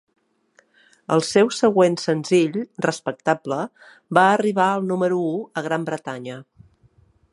[1.15, 3.59] El seu següent senzill, "Respectable",
[4.19, 6.41] va arribar al número u a Gran Bretanya.